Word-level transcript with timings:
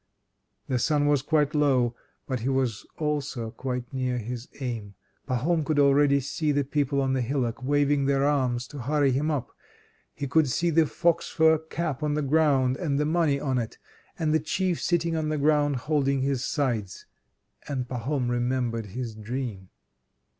The 0.67 0.79
sun 0.79 1.05
was 1.05 1.21
quite 1.21 1.53
low, 1.53 1.93
but 2.25 2.39
he 2.39 2.49
was 2.49 2.87
also 2.97 3.51
quite 3.51 3.93
near 3.93 4.17
his 4.17 4.47
aim. 4.59 4.95
Pahom 5.27 5.63
could 5.63 5.77
already 5.77 6.19
see 6.21 6.51
the 6.51 6.63
people 6.63 6.99
on 7.01 7.13
the 7.13 7.21
hillock 7.21 7.61
waving 7.61 8.05
their 8.05 8.23
arms 8.25 8.65
to 8.69 8.79
hurry 8.79 9.11
him 9.11 9.29
up. 9.29 9.51
He 10.15 10.25
could 10.27 10.49
see 10.49 10.71
the 10.71 10.87
fox 10.87 11.29
fur 11.29 11.59
cap 11.59 12.01
on 12.01 12.15
the 12.15 12.23
ground, 12.23 12.77
and 12.77 12.99
the 12.99 13.05
money 13.05 13.39
on 13.39 13.59
it, 13.59 13.77
and 14.17 14.33
the 14.33 14.39
Chief 14.39 14.81
sitting 14.81 15.15
on 15.15 15.29
the 15.29 15.37
ground 15.37 15.75
holding 15.75 16.21
his 16.23 16.43
sides. 16.43 17.05
And 17.67 17.87
Pahom 17.87 18.27
remembered 18.31 18.87
his 18.87 19.13
dream. 19.13 19.69